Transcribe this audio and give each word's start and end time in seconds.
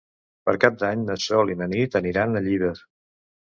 Per 0.47 0.55
Cap 0.63 0.79
d'Any 0.83 1.03
na 1.09 1.19
Sol 1.27 1.53
i 1.55 1.59
na 1.61 1.69
Nit 1.75 2.01
aniran 2.01 2.35
a 2.35 2.45
Llíber. 2.49 2.75